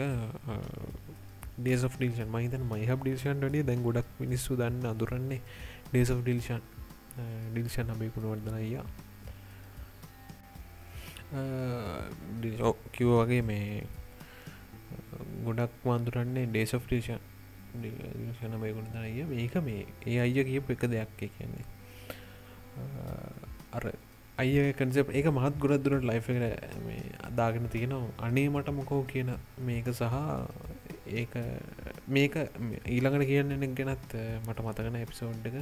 [1.61, 5.41] ඩේස් of ඩිල්ෂන් මහිතන් මයිහ ඩිල්ෂන් ඩිය දැන් ගොඩක් මිනිස්සු දන්න අදුරන්නේ
[5.89, 6.61] days of Dilshan
[7.53, 8.85] Dilshan Abeygunawardena අයියා
[12.91, 13.83] කිව් වගේ මේ
[15.43, 17.29] ගොඩක් වන්දුරන්නේ ඩේස් of ටේෂන්
[17.71, 21.65] ෂනමයකුණ අය මේක මේ ඒ අය කියපු එක දෙයක් කියන්නේ.
[23.71, 23.83] අර
[24.37, 26.27] අය කන්සප් ඒක මහත් ගොඩක් දුරට ලයිෆ
[26.85, 28.11] මේ අදාගෙන තියෙනවා.
[28.19, 30.03] අනේ මට මොකෝ කියන මේක සහ
[31.13, 31.33] ඒක
[32.09, 32.35] මේක
[32.87, 35.57] ඊළඟට කියන්න ගැනත් මට මතකන එපිසෝඩ් එක.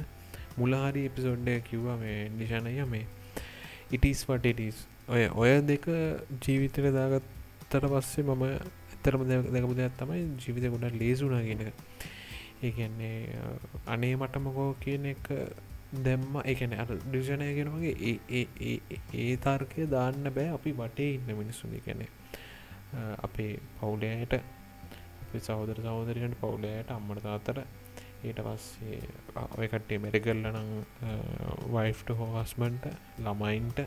[0.56, 3.06] මුලාහරි එපිසෝඩ්ඩ කිව්වා මේ නිශානය මේ
[3.90, 5.86] ඉටස් වටටස් ඔය ඔය දෙක
[6.40, 11.72] ජීවිතර දාගත්තට පස්සේ මම ඇතරම දැකපු දෙයක් තමයි ජීවිත ගොඩ ලේසුනා කියෙන
[12.62, 13.18] ඒගැන්නේ
[13.86, 15.28] අනේ මටමකෝ කියන එක
[16.00, 20.48] දැම්ම එකන අ ඩිෂණයගෙන වගේ ඒ තර්කය දාන්න බෑ.
[20.50, 22.06] අපි වටේ ඉන්න මිනිස්සුනි කැනෙ
[23.18, 24.34] අපේ පවුලයට
[25.40, 27.62] සෞදර සෞදරයට පවුලයට අම්මට තාතර
[28.22, 29.00] ඊට පස්සේ
[29.58, 30.70] ඔයකටේ මැරිකල්ලනං
[31.70, 32.88] වයිෆ්ට හෝ හස්මන්ට
[33.20, 33.84] ළමයින්ට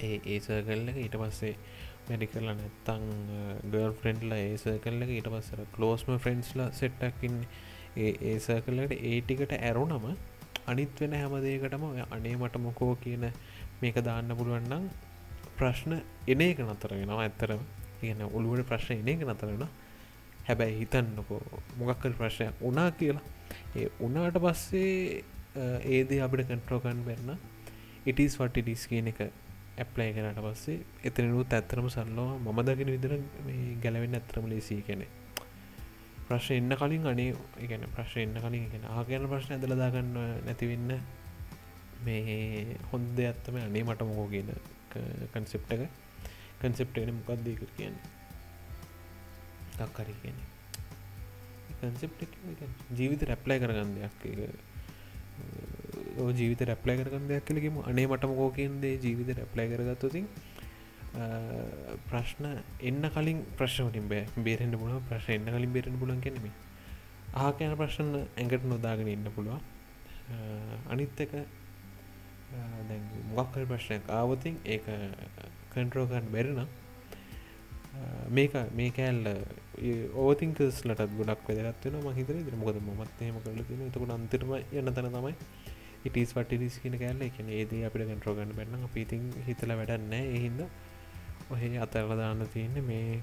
[0.00, 1.56] ඒ ඒසකල්ලක ඊට පස්සේ
[2.06, 3.04] මැඩිකල්ල නැත්තං
[3.66, 7.38] ගර්ල් ෆ්‍රෙන්ඩ්ල ඒස කල්ලක ඊට පස්සර කලෝස්ම ෆ්‍රෙන්ඩ්ස්ල සෙට්ටක්කින්
[7.96, 10.08] ඒ ඒසකල්ලට ඒටිකට ඇරුනම
[10.66, 13.24] අනිත් වෙන හැමදේකටම අනේ මට මොකෝ කියන
[13.80, 14.90] මේක දාන්න පුළුවන්නම්
[15.56, 17.64] ප්‍රශ්න එන එක නතරගෙනවා ඇත්තරම
[18.00, 19.66] කියන ඔළුවට ප්‍රශ්න එන එක නතරෙන
[20.46, 21.40] හැබැයි හිතන්නකෝ
[21.78, 23.24] මොකක්කල් ප්‍රශ්නයක් උනා කියලා.
[23.76, 25.24] ඒ උනාට පස්සේ
[25.88, 27.34] ඒදේ අපිට කන්ට්‍රෝකන් වෙන්න
[28.06, 29.20] ඉටස් වටිඩිස් කියන එක
[29.76, 33.14] ඇප්ලයි කරට පස්සේ එතනනුත් ඇත්තරම සල්ලවා මම දකින විදිර
[33.82, 35.06] ගැලවෙන්න ඇත්තරම ලේසී කෙනෙ
[36.26, 37.32] ප්‍රශ්න එන්න කලින් අනේ
[37.64, 40.14] ගැන ප්‍රශ්න එන්න කලින් ගෙන ආගන ප්‍රශ්න ඇදලදාගන්න
[40.46, 40.92] නැතිවෙන්න
[42.04, 44.50] මේ හොන්ද ඇත්තම අනේ මට මොකෝ කියන
[45.32, 45.82] කන්සෙප්ට එක.
[46.60, 47.96] කන්සෙප්ටන මොකක්දේ කර කියන්න.
[49.78, 50.38] දක්කරි කියන
[51.80, 52.12] කන්සෙප්
[52.98, 54.14] ජීවිත රැප්ලයි කරගන්න දෙයක්
[56.38, 60.26] ජීවිත රැප්ලයි කරගන්න දෙයක් කලෙම අනේ මටමකෝ කියන්දේ ජීවිත රැප්ලයි කරගත්තුතින්
[62.10, 62.44] ප්‍රශ්න
[62.80, 64.24] එන්න කලින් ප්‍රශ්නවලින් බෑ.
[64.38, 66.46] බේරෙන්න්න පුුණ ප්‍රශ් එන්න කලින් බේරෙන පුලන් කෙනෙම
[67.34, 69.60] ආකයන ප්‍රශ්න ඇඟට නොදාගෙන ඉන්න පුළුව
[70.88, 71.34] අනිත් එක
[73.32, 74.78] මොක්කල් ප්‍රශ්නයක් ආවතින් ඒ
[75.72, 76.66] කන්ට්‍රෝකන් බැරෙන
[78.30, 79.26] මේක මේ කෑල්ල
[80.16, 85.34] ඕතිංකස් ලටත් ගොඩක් වෙදරත්වෙන මහිතර ද මොකද මත්තේම කරල තින එතකට අන්තරම යන්න තන තමයි
[86.04, 90.60] ඉටස් පටිරිස් කියන කෑල්ල එකන ඒද අපිට කන්ට්‍රෝගන්න බැන්න පිතින් හිතල වැඩන්න එහින්ද
[91.50, 93.20] ඔහේ අතරල දාන්න තියන්න මේ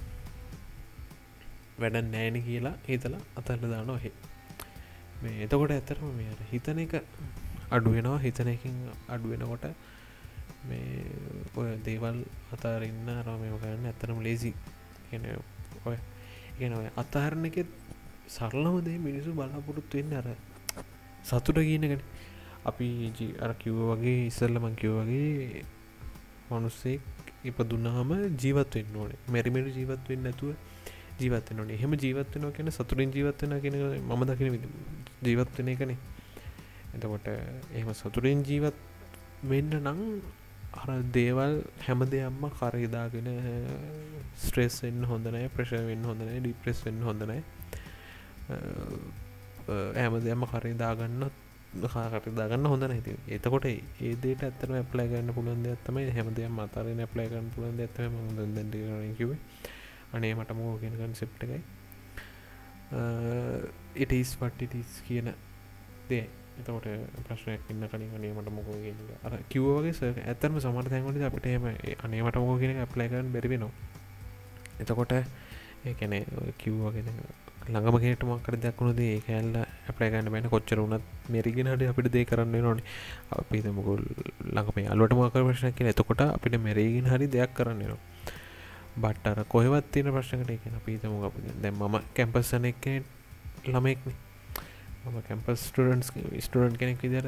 [1.80, 4.12] වැඩ නෑන කියලා හිතලා අතරල දාන ඔහෙ.
[5.24, 6.94] මේ එතකොට ඇතරම මේ හිතන එක
[7.72, 8.78] අඩුවෙනවා හිතන එකින්
[9.10, 9.66] අඩුවෙනකොට
[10.68, 11.06] මේ
[11.56, 12.18] ඔය දේවල්
[12.54, 14.52] අතාරන්න රමයම කරන්න ඇතරම ලේසි
[15.10, 15.26] කියන
[15.86, 15.98] ඔය
[16.56, 17.58] ඉගෙන ඔය අතහරණ එක
[18.28, 20.28] සරලමදේ මිනිසු බලාපොරොත්තු වෙන්න අර
[21.24, 22.04] සතුට කියනකට
[22.66, 22.88] අපි
[23.40, 25.66] අර කිව්ව වගේ ඉස්සල්ලමං කිව් වගේ
[26.50, 27.02] මනුස්සෙක්
[27.44, 29.20] ඉපදුනාම ජීවත්වෙන්න ඕනේ.
[29.28, 30.50] මැරිමට ජීවත්වෙන්න නැතුව
[31.20, 31.76] ජීවත්වන ඕනේ.
[31.76, 33.78] එහෙම ජීවත්වන කියන සතුරින් ජීවත්වන කියෙන
[34.10, 34.58] ම දකින
[35.24, 36.00] ජීවත්වනය කනේ
[36.94, 38.76] එතකොට එහෙම සතුරෙන් ජීවත්
[39.44, 40.00] වෙන්න නං
[40.74, 43.30] අර දේවල් හැම දෙයම්ම කරහිදාගෙන
[44.38, 47.42] ස්ට්‍රෙස් වෙන්න හොඳනෑ ප්‍රශ වෙන්න හොඳනෑ ඩිප්‍රෙස් වෙන්න හොඳනෑ
[49.96, 51.36] හැම දෙයම්ම කරහිදාගන්නත්
[51.74, 57.54] කාකට දාගන්න හොඳ නැති එතකොට ඒදට ඇත්තම ඇප්ලයි ගන්න පුළන්ද ඇත්තම හැමදය මතරන ඇප්ලයි ගන්න
[57.56, 59.32] පුළන්ද ඇතම කිව
[60.14, 61.62] අනේ මට මෝ කියෙන කන්සෙප්ට එකයි.
[63.98, 65.34] ඉටස් පට්ටිටිස් කියන
[66.10, 66.28] දේ.
[66.60, 66.88] එතකොට
[67.26, 68.76] ප්‍රශ්නයක් ඉන්න කලින් අනේ මට මොකෝ
[69.24, 71.66] අර කිව්වගේ ස ඇතරම සමට තැන්ගලට අපිට එම
[72.04, 73.74] අනේ මට මොකෝ කියෙන ඇප්ලයිකන් බැරිවෙනවා
[74.80, 76.18] එතකොට ඒ කැනෙ
[76.58, 77.10] කිව්වගෙන
[77.64, 79.56] ළඟම කෙනට මක්කර දක්ුණුද ඒ කෑල්ල
[79.88, 80.50] අපලෑගන්න බැන.
[80.50, 82.86] කොච්චර වුණත් මෙරිගෙනට අපිට දේ කරන්න නොනේ
[83.32, 84.02] අපි මුකුල්
[84.48, 88.00] ළඟපේ අලුවට මකර ප්‍රශ්න කියෙන එතකොට අපිට මෙරේගෙන හරි දෙයක් කරන්න නවා
[89.04, 91.14] බට්ටර කොහෙවත් තියෙන ප්‍රශ්නකට කියන පීතම
[91.62, 92.86] දැ මම කැම්පස්සන එක
[93.66, 94.18] ළමෙක්න
[95.04, 96.10] මම කැම්පස් ටඩන්ස්
[96.40, 97.28] ස්ටඩන් කෙනෙක් විදර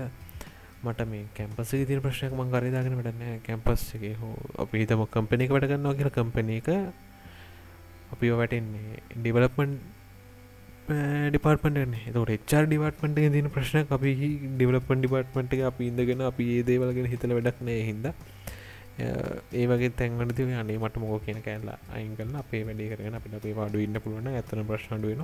[0.83, 5.53] මට මේ කැම්පස තින ප්‍රශ්නයක් මං කරදාගෙන වටන්න කැම්පස් එක හෝ අපි හිතම කම්පනය එක
[5.53, 6.69] වැඩගන්නවා කියල කම්පනය එක
[8.13, 9.73] අපි වැටෙන්නේ ඩිවලපන්
[11.29, 14.13] ඩිපාර්ටමට එතකට එච්චර් ඩිපාර්ටමට තින ප්‍රශ්න අපි
[14.51, 18.07] ඩිවලපන් ඩිපාර්ටමට අපි ඉඳගෙන අපි ඒ දේවලගෙන හිතල වැඩක් නෑ හිද
[19.53, 23.35] ඒ වගේ තැන්ගට තිව අනේ මට මොකෝ කියන කෑල්ලා අයින් කල අපේ වැඩි කරන අපිට
[23.35, 25.23] අපේ පාඩු ඉන්න පුළුවන ඇතන ප්‍රශ්නඩුවන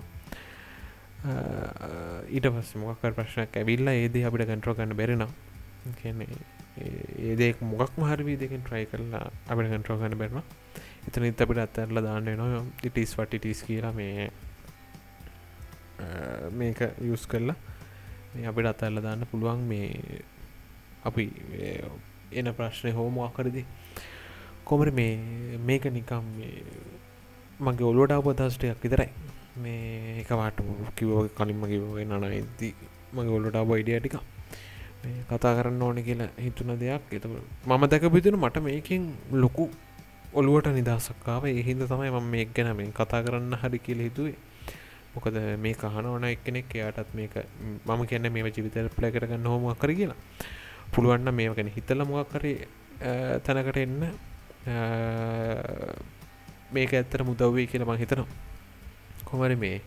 [1.20, 5.32] ඊට පස්ස මොකක් ප්‍රශ්නයක් ඇවිල්ලා ඒද අපිට කන්ට්‍රෝ කන්න බැරෙනවා
[6.02, 6.28] කියන්නේ
[7.26, 10.46] ඒදෙක් මොකක් මහරවී දෙකින් ට්‍රයි කරලා අපිට කන්ට්‍රෝ කන්න බැරවා
[11.08, 14.30] එතන ඉත් අපිට අත්තරල දාන්න නවා ඉටිස් වටිටිස් කියලා මේ
[16.52, 17.58] මේක යුස් කරලා
[18.46, 20.22] අපිට අතල්ල දාන්න පුළුවන් මේ
[21.04, 21.26] අපි
[22.32, 23.66] එන ප්‍රශ්නය හෝමවා කරදි
[24.64, 26.26] කොමර මේ මේක නිකම්
[27.60, 29.10] මගේ ඔලුවට අපදස්ටයක් විතරයි.
[29.63, 30.60] මේ එකවාට
[30.98, 32.69] කිවෝ කලින්ම කිවෝගේ නන ඉදදි
[33.15, 34.15] මගේ ඔල්ලට අප ඉඩිය ටික.
[35.30, 37.13] කතා කරන්න ඕන කියලා හිතුන දෙයක්.
[37.17, 39.04] එත මම දැක පිතුන මට මේකින්
[39.43, 39.65] ලොකු
[40.34, 44.38] ඔළුවට නිදසක්කාව එහින්ද තමයි මම මේ ගැන මේ කතා කරන්න හරි කියල හිතුවේ.
[45.13, 47.36] මොකද මේ කහන ඕන එක්කෙනෙක් එයාටත් මේක
[47.88, 50.19] මම කියන්න මේ ජීවිතර ප්ලය කරගන්න හොම කර කියලා.
[50.93, 52.67] පුළුවන්න මේ ගැන හිතල මොක් කරේ
[53.45, 54.04] තැනකට එන්න.
[56.76, 58.28] මේක ඇත්තර මුදව්වේ කියල මං හිතනවා.
[59.30, 59.78] කොමර මේ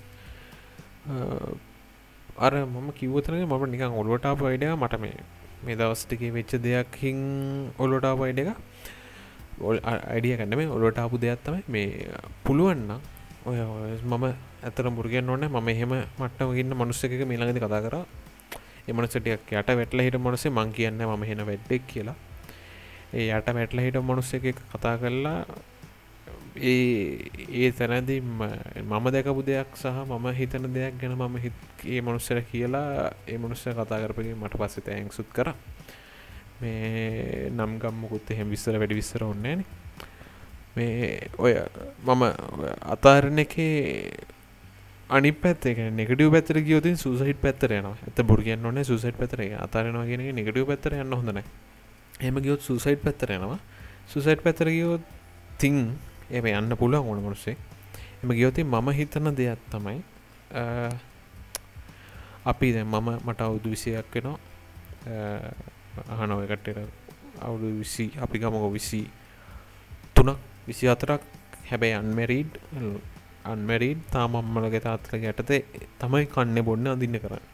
[2.39, 5.17] අර මම කිවතන මම නිකන් ඔලුවටා පයිඩ මට මේ
[5.65, 7.19] මේ දවස්ටික වෙච්ච දෙයක් හිං
[7.79, 8.51] ඔලොටා පයිඩ එක.
[10.15, 12.09] අඩිය කන්න මේ ඔලොටාපු දෙයක් තමයි මේ
[12.45, 12.91] පුළුවන්න
[13.47, 13.59] ඔය
[14.03, 14.25] මම
[14.63, 17.97] ඇතර මුරගෙන් ඕන ම එහෙම මට්ටමගන්න මනුස්ස එක මිලඟද කතා කර.
[18.89, 22.17] එමනසටියක් යට වැටල හිට මනසේ මං කියන්න ම හෙන වැඩ්ඩෙක් කියලා.
[23.15, 25.39] ඒ යට වැටල හිට මනුස්ස එක කතා කරලා
[26.55, 32.43] ඒ ඒ තැනැදී මම දැකපු දෙයක් සහ මම හිතන දෙයක් ගැන මම හිත් ඒ මනුස්සර
[32.43, 35.55] කියලා ඒ මනුස්ස කතා කරපගේ මට පස්සේ තෑන් සුත් කර.
[36.61, 39.65] මේ නම් ගම්මකුත් එහෙම විස්සර වැඩි විස්සර ඔන්නේන
[40.77, 41.55] මේ ඔය
[42.05, 42.23] මම
[42.87, 44.13] අතාරණ එකේ
[45.11, 50.65] අනි පැත් නෙගටව පැතර ගියෝතින් සුසහිට පැත්තරයන ඇත බුරගන්න ඕන සුසයිට පැතර අතාරනවා ගෙන නෙගටව
[50.67, 51.43] පැත්තර යන්න හොඳන
[52.21, 53.59] එම ගියොත් සුසයිට් පැත්තරෙනවා
[54.09, 55.05] සුසයිට් පැතර ගියෝත්
[55.59, 55.99] තිං
[56.33, 57.57] එම යන්න පුළුවන් ඕන මනුස්සේ.
[58.23, 60.01] එම ගියෝති මම හිතන දෙයක් තමයි
[62.45, 64.39] අපි දැ මම මට අවුදු විසියක් වෙනවා.
[66.11, 66.79] අහනව එකටට
[67.41, 69.01] අවුදු විසි අපි ගමක විසි
[70.15, 71.23] තුනක් විසි අතරක්
[71.69, 72.53] හැබැයි අන්මැරීඩ්
[73.45, 75.61] අන්මැරීඩ් තාමම්මලගේ තාත්තල යටතේ
[76.01, 77.45] තමයි කන්න බොන්න අඳන්න කරන්න.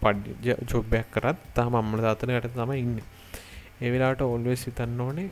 [0.00, 2.98] පඩ ජොබ්බයක් කරත් තාම අම්මල තාතල යට තම ඉන්න.
[3.80, 5.30] ඒවෙලාට ඔල්ුව සිතන්න ඕනේ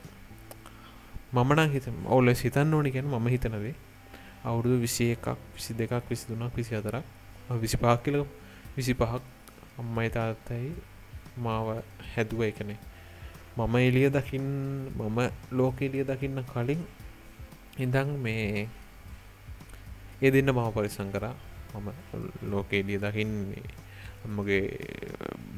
[1.32, 3.74] මමන හිත ඔල්ල සිතන්න ඕනි ගැන ම හිතනදේ.
[4.42, 7.04] අවුරුදු විසි එකක් විසි දෙකක් විසි තුනක් විසි අතරක්
[7.52, 8.24] විසි පහක් කියල
[8.76, 9.22] විසි පහක්
[9.78, 10.72] අම්මයි තාත්තයි
[11.36, 12.78] මාව හැදුව එකනේ.
[13.56, 14.46] මම එලිය දකිින්
[14.90, 15.18] මම
[15.52, 16.80] ලෝක එලිය දකින්න කලින්
[17.76, 18.68] ඉඳං මේ
[20.22, 21.34] ඒ දෙන්න මහ පරිසං කරා.
[21.74, 21.88] මම
[22.42, 23.62] ලෝක එලිය දකින්නේ
[24.24, 24.66] අම්මගේ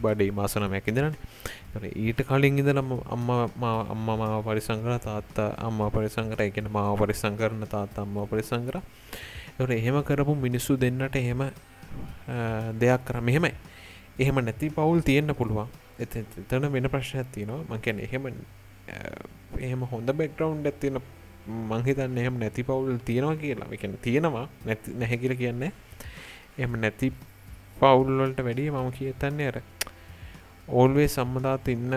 [0.02, 1.14] බඩේ මාසන මැකිදරන
[1.96, 3.28] ඊට කලින් ඉදලම අම්ම
[3.88, 8.82] අම්ම මාව පරිසංකර තාත්තා අම්ම පරිසංකර එකෙන මාව පරිසං කරන තාත් අම්ම පරිසංකර
[9.58, 11.42] එට එහෙම කරපු මිනිස්සු දෙන්නට එහෙම
[12.74, 13.52] දෙයක් කර මෙහෙමයි.
[14.18, 15.68] එහෙම නැති පවුල් තියෙන්න්න පුළුවන්.
[15.98, 17.64] එතන වෙන ප්‍රශ්නයක් තියෙනවා.
[17.70, 18.26] මකැන එහෙම
[19.58, 20.98] එහෙම හොඳ බෙක්ටවන්් ඇත්තින
[21.46, 23.68] මංහිතන්න එහෙම නැති පවුල් තියෙනවා කියලා.
[23.70, 24.48] එකන තියෙනවා.
[24.64, 25.72] නැති නැහැකිල කියන්නේ
[26.58, 27.12] එම නැති
[27.76, 29.62] පවුල්වලට වැඩිය මම කියතන්නේ අර
[30.68, 31.90] ඕල්වේ සම්මදාත් ඉන්න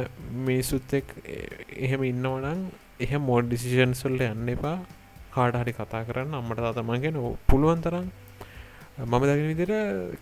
[0.46, 1.08] මිනිසුත් එක්
[1.78, 2.62] එහෙම ඉන්නවනං
[3.00, 4.80] එහ මෝඩ් ඩිසිෂන් සොල්ල යන්න එපා.
[5.32, 6.34] කාඩහරි කතා කරන්න.
[6.34, 8.08] අම්මට තාතමගෙන පුළුවන් තරම්.
[8.98, 9.72] මම දගෙන විදිර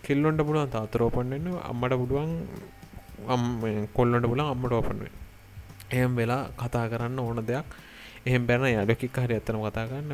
[0.03, 2.31] කෙල්ලොන්ට පුළුවන් තාතරෝපන්න්න අම්මට පුළුවන්
[3.93, 5.07] කොල්ලොට පුලන් අම්මට ඕපන්ුව
[5.91, 7.65] එහම් වෙලා කතා කරන්න ඕන දෙයක්.
[8.25, 10.11] එහෙම බැන යඩකි හරි ඇත්තන කතා කරන්න.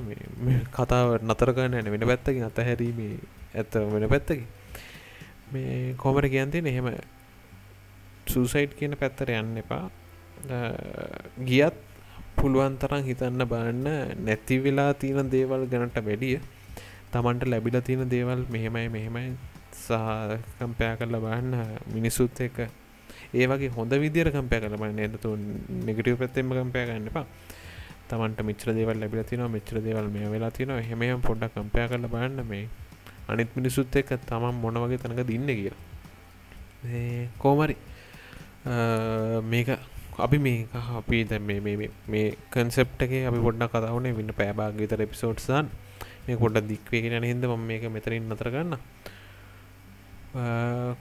[0.71, 3.15] කතාව නතර කරන්න වෙන පැත්තකින් අතහැරීමේ
[3.55, 4.45] ඇත්ත වෙන පැත්තකි
[5.51, 6.93] මේ කොමර කියන්තින් එහෙම
[8.29, 9.85] සූසයිට් කියන පැත්තර යන්න එපා.
[11.43, 11.77] ගියත්
[12.35, 13.83] පුළුවන් තරම් හිතන්න බාන්න
[14.19, 16.39] නැති වෙලා තියෙන දේවල් ගැනට වැඩිය
[17.11, 19.31] තමන්ට ලැබිල තියෙන දේවල් මෙහෙමයි මෙහෙමයි
[19.77, 21.49] සහකම්පයා කරලා බාන්න
[21.93, 22.59] මිනිසුත් එක
[23.31, 25.35] ඒ වගේ හොඳ විදිර කම්පය කල බන්න එතු
[25.81, 27.25] නිගටව පැත්තෙම කම්පය ගන්න එපා.
[28.09, 32.41] තමන්ට මිත්‍ර දේවල් ලැබිල තින මිත්‍ර දේවල් මේ වෙලා තින හෙමයම් පොඩ්ඩක් කම්පය කරල බන්න
[32.45, 32.65] මේ
[33.27, 35.79] අනිත් මිනිසුත් එක්ක තමන් මොන වගේ තැනක දින්න කියලා.
[37.37, 37.75] කෝමරි
[38.69, 39.69] මේක
[40.19, 40.67] අපි මේ
[40.99, 45.69] අපි දැ මේ කන්සෙප්ට එක අපි පොඩ්ඩ කතාවනේ වන්න පෑබාගතර එපිසෝට්සන්
[46.27, 48.77] මේ පොඩ්ඩ දික්වේගෙන හිද ම මේක මෙතරින් නතර ගන්න.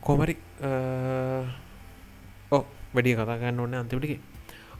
[0.00, 0.36] කෝමරි
[2.50, 2.62] ඕ
[2.94, 4.20] වැඩිය කතාගන්න ඕන්න අන්තිපටිගේ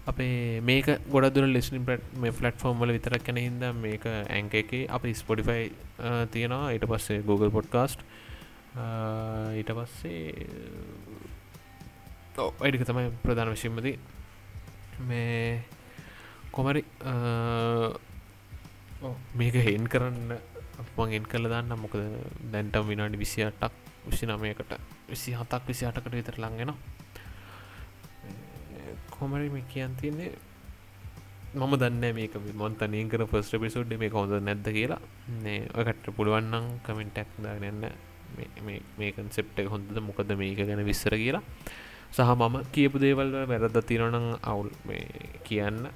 [0.07, 5.05] අපේ මේක ගොඩදුර ලෙස්නින් පට මේ ෆලට්ෆෝර්ම් වල විතරක් කැන හිද මේක ඇංක එක අප
[5.15, 5.65] ස්පොඩිෆයි
[6.33, 6.73] තියෙනවා.
[6.73, 8.01] ඊට පස්සේ Google පොඩ්කාස්ට්
[9.59, 10.23] ඊට පස්සේ
[12.39, 13.93] වැඩික තමයි ප්‍රධාන විශීමති
[15.01, 15.63] මේ
[16.51, 16.83] කොමරි
[19.35, 20.37] මේක හෙන් කරන්න
[20.79, 21.99] අපගෙන් කළ දන්න මොකද
[22.53, 23.75] දැන්ටම් විනාඩි විසි අටක්
[24.07, 24.73] විසි නමයකට
[25.09, 26.79] විසි හතක් විසි අටකට විතර ලඟෙනවා
[29.11, 30.31] කොමරි මේ කියන් තියන්නේ
[31.55, 35.01] මම දන්න මේක මොන්ත නීකර ෆස්ට පිසුඩ් මේ කොඳ නැද්ද කියලා.
[35.43, 37.87] නේ ඔකට පුළුවන්නම් කමෙන්ටක් දාගන්න
[38.99, 41.43] මේ කන්සෙප්ට හොඳද මොකද මේක ගැන විස්සර කියලා.
[42.17, 44.71] සහ මම කියපු දේවල් වැරද තිරනං අවුල්.
[44.87, 45.07] මේ
[45.49, 45.89] කියන්න.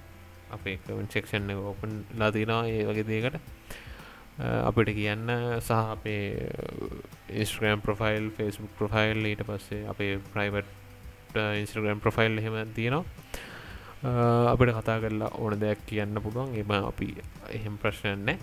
[0.52, 3.36] අපේ කමෙන්ටෙක්ෂන් ඕපන් ලාතිනවා ඒ වගේ දේකට.
[4.68, 5.26] අපිට කියන්න
[5.60, 6.24] සහ අපේ
[7.42, 10.70] ඉස්ට්‍රම් ප්‍රොෆයිල් ෆස්බුක් ප්‍රොෆයිල් ඊට පස්සේ අපේ ප්‍රයිවට්
[11.60, 13.04] ඉන්ස්ට්‍රගම් ප්‍රොෆයිල් හෙම තියෙනවා.
[14.52, 16.56] අපිට කතා කරලා ඕන දෙයක් කියන්න පුළුවන්.
[16.60, 17.08] එම අපි
[17.56, 18.38] එහෙම ප්‍රශ්නයන්නෑ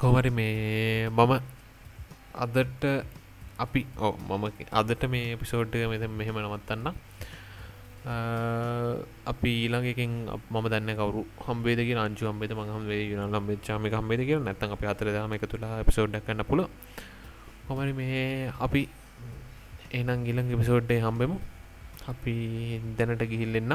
[0.00, 1.32] කොමරි මේ මම
[2.44, 2.84] අදට
[3.64, 6.88] අපි ඕ මම අදට මේ පිසෝඩ් මෙත මෙහෙම නවත්තන්න.
[9.32, 10.12] අපි ඊළඟකින්
[10.50, 11.22] මම දන්න කවරු?
[11.46, 15.46] හම්බේද රංචු හම්බේද මහම් වේ යුන ලම්බේ චාමි හම්බේද කිය නැතන් අපි අතර දම එක
[15.52, 16.62] තුලා පිසෝඩ්ඩක් කන්න පුල
[17.68, 18.82] කොමරි මේ අපි
[19.92, 21.36] එනම් ගිලං එපිසෝඩ්ඩේ හම්බෙමු.
[22.12, 22.34] අපි
[22.98, 23.74] දැනට ගිහිල්ලෙන්න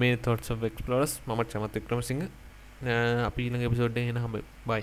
[0.00, 2.22] මේ තොට්ස් එක්ලෝස් මමත් චමත් වික්‍රමසිංහ.
[3.28, 4.36] අපි ඊළඟ එපිසෝඩ්ඩේ එන හම්බ
[4.68, 4.82] බයි